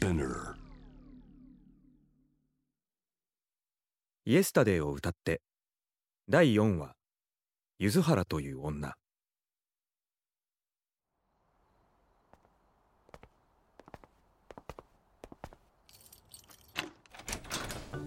[0.00, 0.54] Spinner.
[4.24, 5.42] イエスタデーを歌って
[6.26, 6.94] 第4話
[7.78, 8.94] 柚原という女。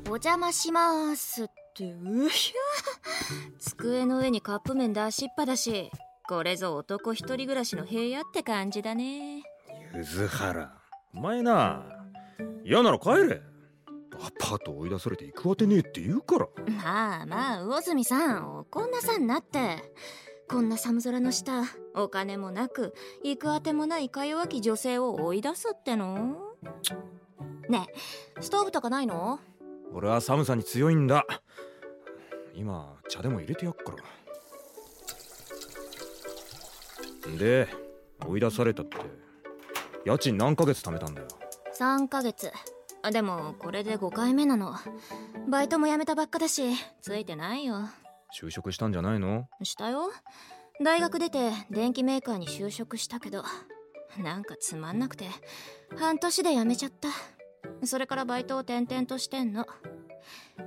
[0.05, 1.91] お邪魔しますって。
[1.91, 5.91] うひゃ机の上にカップ麺出しっぱだし。
[6.27, 9.43] これぞ男一人暮らしの部屋って感じだね。
[9.93, 10.82] 柚原
[11.15, 11.83] お前な
[12.65, 13.41] 嫌なら帰れ。
[14.15, 16.47] アパート追い出されて行くあてねえって言うから。
[16.71, 19.93] まあまあ魚住さん怒んなさんなって。
[20.49, 21.63] こんな寒空の下
[21.95, 26.35] お金もなく行くあてもないか弱き女性を追い出すっての？
[27.69, 27.87] ね
[28.37, 29.39] えストーブとかないの？
[29.93, 31.25] 俺は寒さに強いんだ。
[32.53, 33.93] 今茶でも入れてやっか
[37.27, 37.37] ら。
[37.37, 37.67] で
[38.27, 38.97] 追い出されたって
[40.05, 41.27] 家賃何ヶ月貯めたんだよ
[41.77, 42.51] ？3ヶ月。
[43.01, 44.73] あでもこれで5回目なの。
[45.49, 47.89] バイトも辞めたばっかだしついてないよ。
[48.37, 49.47] 就職したんじゃないの？
[49.63, 50.11] したよ。
[50.83, 53.43] 大学出て電機メーカーに就職したけど
[54.17, 55.25] なんかつまんなくて
[55.95, 57.09] 半年で辞めちゃった。
[57.85, 59.65] それからバイトを転々としてんの。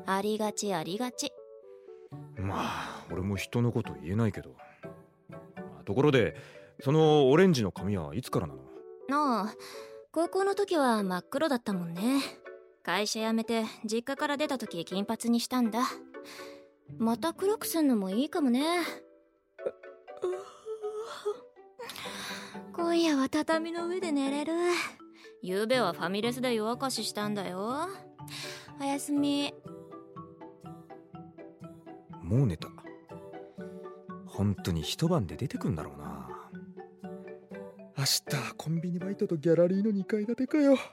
[0.06, 1.32] ありがちありがち。
[2.38, 4.50] まあ俺も人のこと言えないけど。
[5.84, 6.36] ところで
[6.82, 8.60] そのオレンジの髪はいつからなの？
[9.12, 9.54] ああ
[10.12, 12.20] 高校の時は真っ黒だったもんね。
[12.82, 15.80] 会社辞めて実家から出た時金髪にしたんだ。
[16.98, 18.62] また黒くすんのもいいかもね。
[22.72, 24.52] 今夜は畳の上で寝れる。
[25.44, 27.88] 昨べはファミレスで夜明かししたんだよ。
[28.80, 29.52] おやすみ。
[32.22, 32.68] もう寝た。
[34.26, 36.15] 本当に一晩で出てくんだろうな。
[38.06, 40.76] 明日コンビニバイトとギャラリーの2階建てかよ。
[40.76, 40.92] は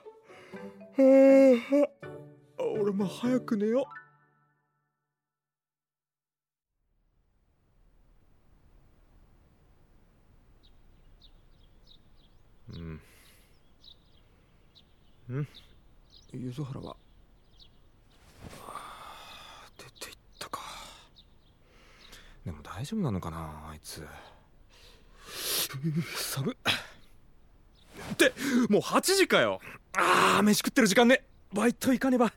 [2.58, 3.86] あ俺も早く寝よ
[12.72, 12.76] う。
[12.76, 13.00] ん。
[15.30, 15.48] うん。
[16.32, 16.96] 柚原は
[19.78, 20.60] 出て行ったか。
[22.44, 24.04] でも大丈夫なのかなあいつ。
[26.16, 26.56] 寒っ
[28.28, 29.60] ってもう8時かよ。
[29.96, 31.24] ああ飯食ってる時間ね。
[31.52, 32.32] バイト行かねば。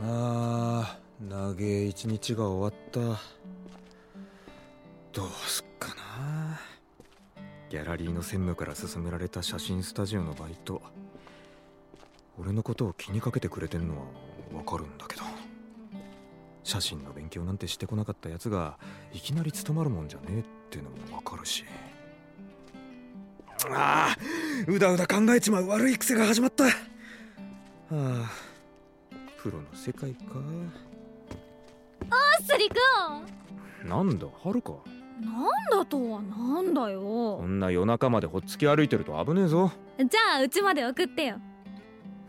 [0.00, 3.00] あー長え一日が終わった。
[5.12, 6.60] どうすっかな。
[7.68, 10.80] ギャラリーの専務から勧められた写真スタジオのバイト。
[12.40, 14.04] 俺のことを気にかけてくれてんのは
[14.56, 15.22] わかるんだけど。
[16.68, 18.76] 写真の勉強なんてしてこなかったやつが
[19.14, 21.64] いきなり務まるもんじゃねえってのもわかるし。
[23.70, 24.16] ああ
[24.70, 26.64] うだうだ考えちまう悪い癖が始まった。
[26.64, 26.70] は
[27.90, 28.30] あ
[29.42, 30.20] プロの世界か。
[32.10, 34.72] あっすりくんなんだはるか。
[35.22, 39.72] なんだとはなんだこよんな夜中までほっつき歩いてると危ねえぞ。
[39.96, 41.38] じゃあうちまで送ってよ。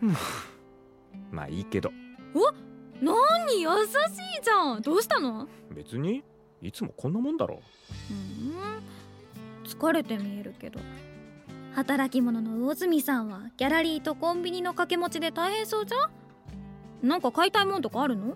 [1.29, 1.91] まあいいけど
[3.01, 3.61] 何？
[3.61, 3.89] 優し
[4.39, 4.81] いじゃん。
[4.81, 5.47] どうしたの？
[5.71, 6.23] 別に
[6.61, 7.61] いつもこんなもんだろ。
[8.11, 9.67] うん。
[9.67, 10.79] 疲れて見えるけど。
[11.75, 17.05] 働き者の魚住さんはギャラリーとコンビニの掛け持ちで大変そうじゃ？
[17.05, 18.35] んなんか買いたいもんとかあるの？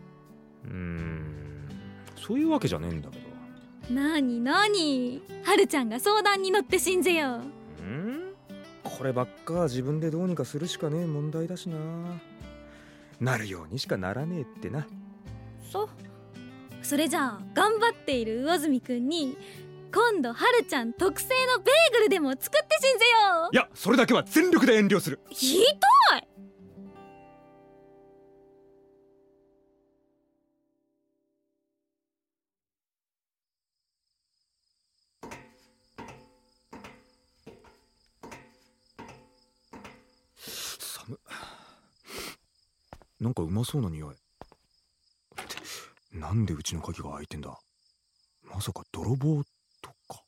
[0.66, 1.68] うーん。
[2.16, 3.20] そういうわけじゃねえんだけ
[3.90, 3.94] ど。
[3.94, 5.22] なになに？
[5.44, 7.42] はるちゃんが相談に乗って信じよ
[7.82, 7.84] う。
[7.84, 8.34] ん。
[8.84, 11.76] こればっか自分でどうにかするしかねえ問題だしな
[13.24, 14.86] なるようにしかならねえってな。
[15.72, 15.90] そう。
[16.82, 19.38] それじゃあ頑張っている魚住くんに
[19.94, 23.50] 今度はるちゃん特製のベーグルでも作って信じよ。
[23.54, 25.20] いやそれだけは全力で遠慮する。
[25.26, 25.64] うひど
[43.24, 44.16] なんかうまそうな匂い。
[44.16, 44.18] っ
[46.12, 47.58] てなんでうちの鍵が開いてんだ。
[48.44, 49.42] まさか泥棒
[49.82, 50.22] とか。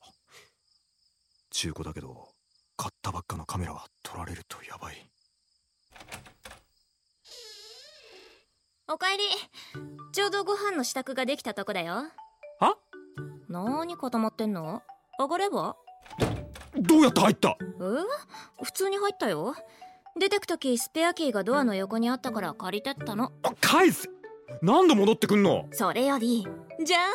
[1.51, 2.29] 中古だけど
[2.77, 5.09] 買ったばっかのカメラは取られるとやばい。
[8.87, 9.23] おかえり。
[10.13, 11.95] ちょうどご飯の支度ができたとこだよ。
[12.61, 12.77] は？
[13.49, 14.81] なーに固まってんの？
[15.19, 15.75] 上がれば？
[16.77, 17.57] どうやって入った？
[17.59, 18.63] え？
[18.63, 19.53] 普通に入ったよ
[20.17, 23.33] 出てく時スペアキーがドアの横にあったから借りてったの。
[23.43, 24.07] あ返せ
[24.61, 25.67] 何度戻ってくんの？
[25.71, 26.47] それより
[26.85, 27.05] じゃーん。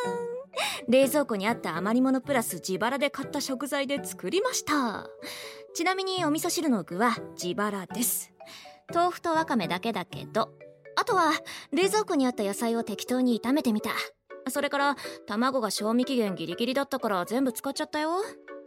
[0.87, 5.07] 冷蔵庫にあった余り物プラス自腹で買った食材で作りました。
[5.73, 8.35] ちなみにお味噌汁の具は自腹です。
[8.93, 10.51] 豆腐とわかめだけだけど
[10.97, 11.33] あとは
[11.73, 13.93] 冷蔵庫にあった野菜を適当に炒めてみた。
[14.51, 14.97] それから
[15.27, 18.11] 卵が賞味期限ギリギリだったから全部使っちゃったよ。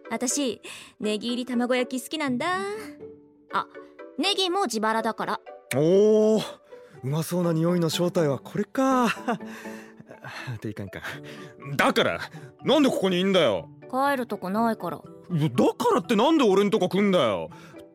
[0.09, 0.59] 私
[0.99, 2.47] ネギ入り卵焼き好きなんだ。
[3.53, 3.67] あ
[4.17, 5.39] ネギも自腹だから。
[5.75, 6.41] おおう
[7.03, 9.07] まそうな匂いの正体はこれか。
[10.55, 11.01] っていかんか
[11.75, 12.19] だから
[12.63, 13.69] なんでここにいんだよ。
[13.91, 14.97] 帰るとこないから。
[14.97, 17.49] だからってなんで俺んとこ来んだよ。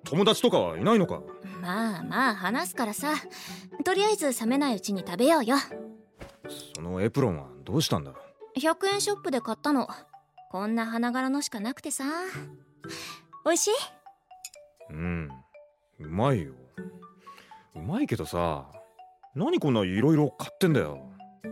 [0.05, 1.23] 友達とかはいないのか。
[1.61, 3.15] まあまあ話すからさ。
[3.85, 5.56] とりあえず冷めないうちに食べようよ。
[6.75, 8.12] そのエプロンはどうしたんだ
[8.56, 9.88] ？100円ショップで買ったの。
[10.50, 12.05] こんな花柄のしかなくてさ。
[13.44, 13.73] 美味しい？
[14.91, 15.29] うん
[16.00, 16.52] うまいよ。
[17.74, 18.66] うまいけどさ
[19.34, 21.10] 何こんないろいろ買ってんだよ。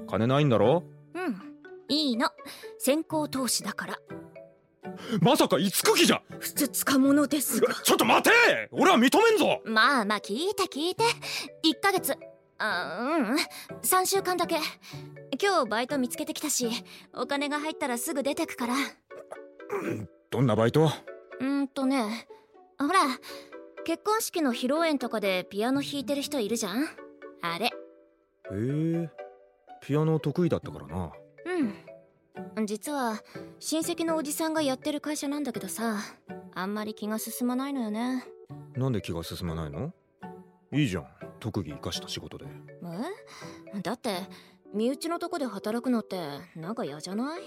[0.09, 0.85] 金ないんだろ？
[1.15, 1.43] うん
[1.89, 2.31] いいの。
[2.79, 3.99] 先行投資だから。
[5.21, 6.23] まさか五九期じゃ！
[6.39, 7.75] ふつつかものですが。
[7.75, 8.69] ちょっと待て！
[8.73, 9.61] 俺は認めんぞ！
[9.65, 11.05] まあまあ聞いて聞いて。
[11.65, 12.17] 1ヶ月。
[12.59, 13.37] あうん。
[13.83, 14.57] 3週間だけ。
[15.41, 16.71] 今日バイト見つけてきたし
[17.13, 18.75] お金が入ったらすぐ出てくから。
[20.31, 20.91] どんなバイト？
[21.41, 22.27] うーんとね
[22.79, 23.01] ほら
[23.87, 26.89] 結婚式の披露宴とかでピアノ弾いてる人いるじゃん？
[27.41, 27.67] あれ。
[27.67, 27.71] へ
[28.51, 29.09] え。
[29.81, 31.13] ピアノ得意だったからな。
[32.57, 32.67] うん。
[32.67, 33.23] 実は
[33.61, 35.99] 親戚のおじさんがやってる会社なんだけどさ
[36.53, 38.25] あんまり気が進まないのよね。
[38.75, 39.93] なんで気が進まないの？
[40.73, 41.07] いいじゃん。
[41.39, 42.47] 特技生かした仕事で。
[43.77, 43.81] え？
[43.83, 44.17] だって
[44.75, 46.19] 身内のとこで働くのって
[46.57, 47.41] なんか嫌じゃない？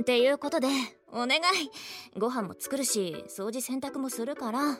[0.00, 0.68] っていうことで
[1.12, 1.40] お願い。
[2.18, 4.78] ご飯も作るし掃除洗濯もするから。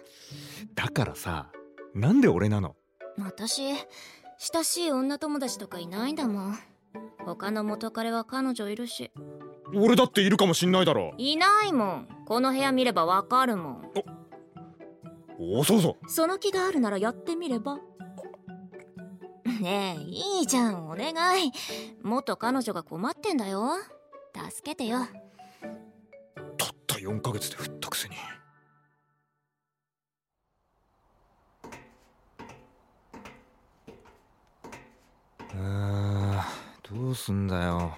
[0.75, 1.51] だからさ
[1.95, 2.77] なんで俺なの？
[3.19, 3.63] 私
[4.39, 6.59] 親しい女友達とかいないんだもん。
[7.27, 9.11] 他の元彼は彼女いるし。
[9.75, 11.15] 俺だっているかもしんないだろ。
[11.19, 12.09] いないもん。
[12.27, 13.93] この部屋見ればわかるもん。
[15.39, 17.79] おそうぞその気があるならやってみれば。
[19.61, 20.89] ねえいいじゃん。
[20.89, 21.13] お願
[21.47, 21.53] い。
[22.03, 23.73] 元彼女が困ってんだよ
[24.35, 24.99] 助けてよ。
[26.56, 28.17] たった4ヶ月で振ったくせに。
[35.53, 37.97] あーどうすんだよ。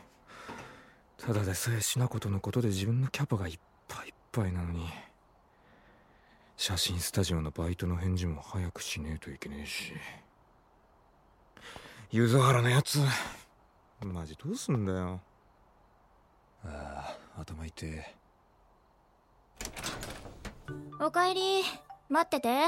[1.19, 3.59] ただでさえしなことのことで自分のキャパがいっ
[3.89, 4.89] ぱいいっぱいなのに。
[6.57, 9.93] 写真スタジオのバイトの返事も早くしねえといけねえし。
[12.11, 13.01] 柚原のやつ。
[14.05, 15.21] マジどうすんだよ。
[16.65, 18.15] ああ頭痛え
[21.01, 21.41] おかえり。
[22.09, 22.65] 待ってて。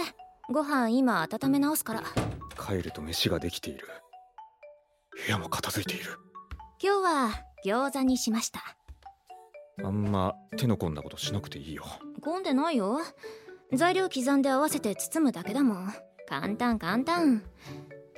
[0.51, 2.03] ご飯今温め直すから。
[2.61, 3.87] 帰ると飯ができている。
[5.27, 6.19] 部屋も片付いている。
[6.83, 7.31] 今日は
[7.65, 8.61] 餃子にしました。
[9.83, 11.85] あんま手の込んだことしなくていいよ。
[12.21, 13.01] 混んでないよ。
[13.73, 15.95] 材料刻んで合わせて包むだけだもん。
[16.29, 17.43] 簡単簡単。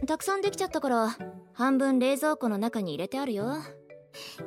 [0.06, 1.17] たくさんできちゃったから
[1.52, 3.56] 半分冷蔵庫の中に入れてあるよ。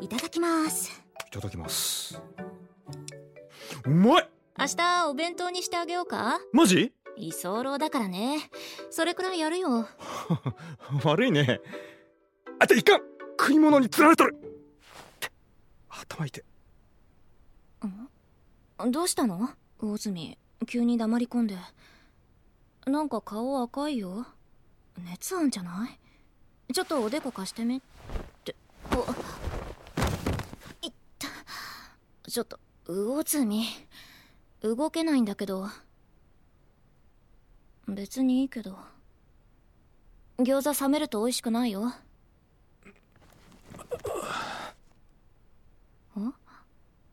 [0.02, 2.20] いただきますいただきます。
[3.86, 4.30] うまい！
[4.58, 6.40] 明日お弁当にしてあげようか？
[6.52, 6.92] マジ？
[7.18, 8.50] 居候だからね。
[8.90, 9.88] それくらいやるよ。
[11.06, 11.62] 悪いね。
[12.58, 13.02] あていかん！
[13.40, 14.36] 食い物に釣られとる！
[15.90, 16.44] 頭痛い。
[18.90, 19.52] どうしたの？
[19.78, 21.56] 魚住急に黙り込んで。
[22.88, 24.26] なんか顔赤いよ。
[24.98, 25.88] 熱あんじゃな
[26.70, 26.74] い？
[26.74, 27.82] ちょっとおでこ貸してみっ
[28.44, 28.56] て。
[28.96, 29.02] お
[30.82, 31.28] いった
[32.30, 33.66] ちょっと魚住
[34.62, 35.68] 動けないんだけど。
[37.88, 38.78] 別にいいけど。
[40.38, 41.88] 餃子冷めると美味しくないよ。
[41.88, 41.92] ん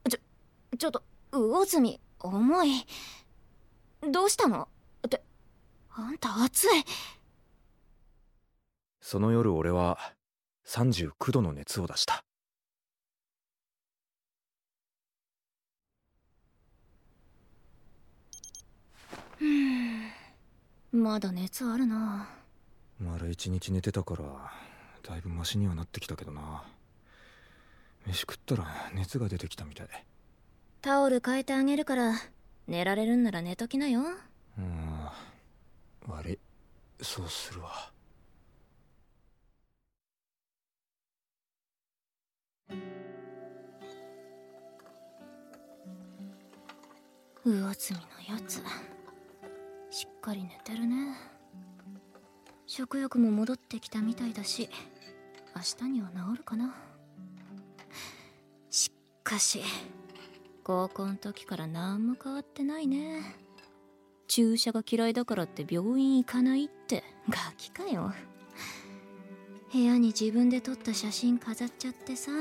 [0.08, 0.18] ちょ
[0.76, 2.86] ちょっと魚住重い。
[4.12, 4.68] どうしたの？
[5.06, 5.22] って
[5.92, 6.70] あんた熱い。
[9.00, 9.98] その夜俺は
[10.66, 12.25] 39度の熱を出した。
[20.96, 22.28] まだ熱あるな。
[22.98, 24.24] 丸一日寝てたから
[25.02, 26.64] だいぶマシにはなってきたけどな。
[28.06, 29.88] 飯食ったら熱が出てきたみたい。
[30.80, 32.14] タオル変えてあげるから
[32.66, 34.02] 寝られるんなら寝ときなよ。
[34.58, 35.08] うん
[36.08, 36.38] 悪い。
[37.02, 37.92] そうするわ。
[47.44, 48.00] 魚住の
[48.34, 48.60] やつ
[50.26, 51.14] かり寝てるね。
[52.66, 54.68] 食欲も戻ってきたみたいだし
[55.54, 56.74] 明日には治るかな。
[58.68, 58.90] し
[59.22, 59.62] かし
[60.64, 63.22] 高校の時から何も変わってないね。
[64.26, 67.04] 注射が嫌いだからって病院行かないって。
[67.28, 68.12] ガキかよ。
[69.72, 72.32] 部屋に自分で撮った写真飾っちゃってさ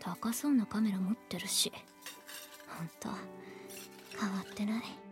[0.00, 1.72] 高そうなカメラ持ってるし
[2.68, 3.08] ほんと
[4.20, 5.05] 変わってない。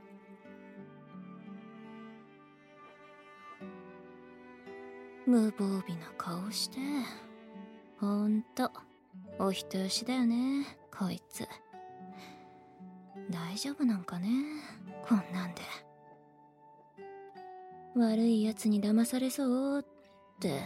[5.26, 6.78] 無防備な顔して。
[7.98, 8.70] ほんと。
[9.38, 10.64] お人よしだよね
[10.96, 11.48] こいつ。
[13.30, 14.28] 大丈夫なんかね
[15.08, 15.62] こんなんで。
[17.96, 19.84] 悪いやつに騙されそうっ
[20.40, 20.60] て。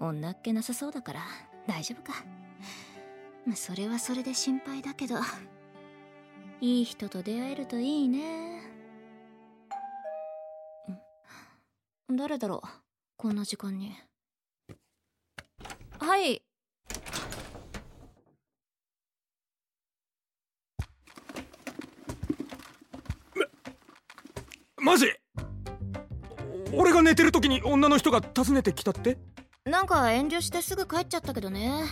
[0.00, 1.20] 女っ気なさそうだから
[1.66, 2.24] 大丈夫か。
[3.54, 5.16] それはそれで心配だけど。
[6.60, 8.62] いい人と出会えるといいね。
[12.10, 12.83] 誰だろう。
[13.16, 13.96] こんな時間に。
[15.98, 16.42] はい。
[24.78, 25.06] マジ？
[26.74, 29.16] 俺が寝てる時に女の人が訪ねてきたって？
[29.64, 31.84] なんか遠慮してすぐ帰っちゃったけどね。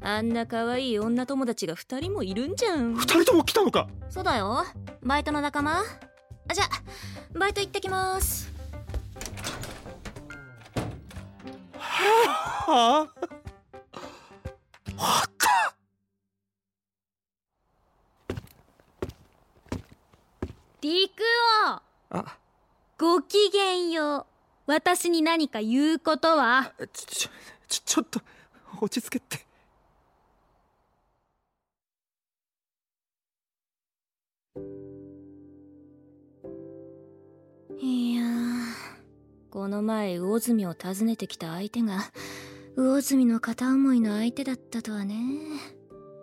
[0.00, 2.94] あんな可愛い女友達が2人もいるんじゃん。
[2.96, 3.88] 二人とも来たのか？
[4.10, 4.64] そうだよ。
[5.02, 5.80] バイトの仲間。
[5.80, 5.84] あ
[6.52, 6.64] じゃ
[7.38, 8.52] バイト行ってきます
[12.08, 13.26] はあ
[14.96, 15.76] あった
[20.80, 21.22] 陸
[22.10, 22.38] 王あ
[22.98, 24.26] ごきげんよう。
[24.66, 26.72] 私に何か言うことは？
[26.92, 27.30] ちちょ
[27.68, 28.20] ちょちょっと
[28.80, 29.44] 落ち着けって。
[37.80, 38.53] いやー
[39.54, 42.00] この前魚住を訪ねてきた相手が
[42.76, 45.14] 魚住の片思いの相手だったとはね。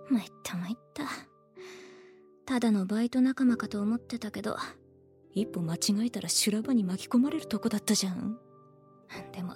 [0.09, 1.03] 参った参った。
[2.45, 4.57] ただのバイト仲間かと思ってたけど
[5.33, 8.37] 一歩間違えたら修羅場に巻き込まれるとこだったじゃん。
[9.31, 9.53] でも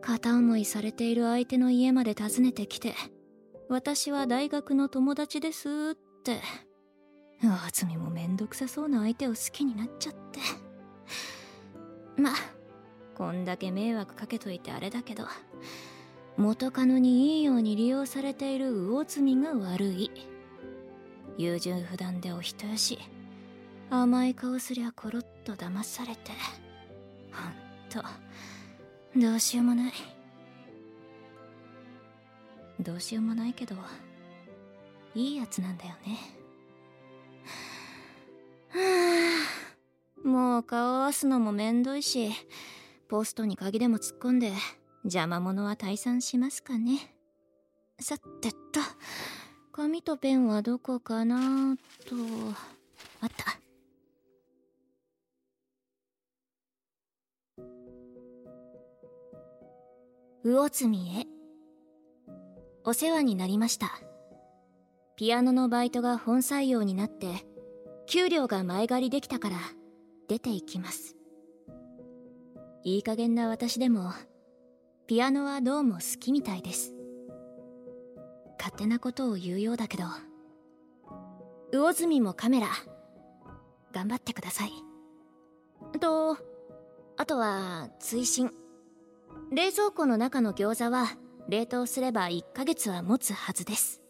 [0.00, 2.94] 片思いされている相手の家まで訪ねてきて
[3.68, 6.40] 私は大学の友達ですって。
[7.42, 10.40] 魚住もめんどくさそうな相手を好きになっちゃって。
[12.16, 12.34] まあ
[13.16, 15.24] こんだけ迷惑かけといてあれだけど
[16.36, 20.10] 元カノにいいように利用されている魚住が悪い。
[21.38, 22.98] 優柔不断でお人よし。
[23.90, 26.32] 甘い顔すりゃコロッと騙されて。
[27.32, 28.08] ほんと
[29.16, 29.92] どうしようもない。
[32.80, 33.76] どうしようもないけど
[35.14, 36.18] いいやつなんだよね。
[40.34, 42.32] もう顔合わすのもめんどいし
[43.08, 44.50] ポストに鍵でも突っ込んで
[45.04, 47.14] 邪魔者は退散しますかね。
[48.00, 48.56] さてと
[49.70, 51.76] 紙とペンはどこかな
[52.08, 52.16] と。
[53.20, 53.60] あった。
[60.42, 61.26] 魚住へ。
[62.82, 64.00] お世話になりました。
[65.14, 67.46] ピアノのバイトが本採用になって
[68.08, 69.83] 給料が前借りできたから。
[70.28, 71.16] 出て行きます。
[72.82, 74.12] いい加減な私でも
[75.06, 76.94] ピアノはどうも好きみたいです。
[78.58, 80.04] 勝手なことを言うようだけど
[81.72, 82.68] 魚住もカメラ
[83.92, 84.72] 頑張ってください。
[85.98, 86.36] と
[87.16, 88.50] あとは追伸。
[89.52, 91.06] 冷蔵庫の中の餃子は
[91.48, 94.00] 冷凍すれば1ヶ月は持つはずです。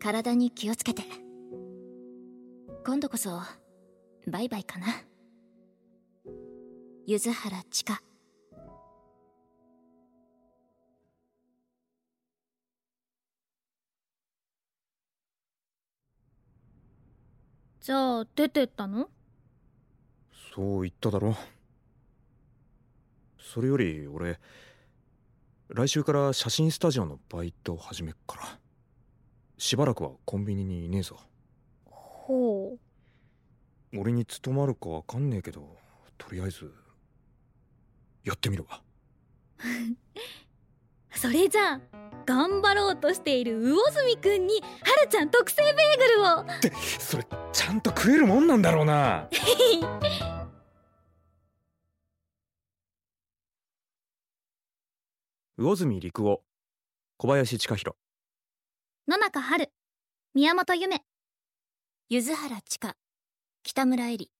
[0.00, 1.02] 体に気をつけて。
[2.84, 3.40] 今度こそ
[4.26, 4.86] バイバイかな。
[7.06, 8.00] 柚原千佳
[17.80, 19.10] じゃあ出てったの？
[20.54, 21.36] そう言っただろ。
[23.38, 24.40] それより俺
[25.68, 28.58] 来週から写真スタジオのバイト始めっから。
[29.58, 31.20] しばらくはコンビニにいねえぞ。
[31.84, 32.78] ほう
[33.96, 35.76] 俺に務まるかわかんねえけど
[36.18, 36.72] とりあえず
[38.24, 38.82] やってみるわ。
[41.14, 41.80] それじゃあ
[42.26, 44.68] 頑張ろうとしている魚住くんには
[45.04, 46.56] るちゃん特製ベーグルを。
[46.56, 49.28] ってそれちゃんと食えるもんなんだろうな。
[55.56, 56.42] 魚住陸夫
[57.16, 57.96] 小林千佳弘
[59.06, 59.72] 野中春
[60.34, 61.04] 宮本夢
[62.08, 62.96] 柚原千佳
[63.64, 64.30] 北村恵里。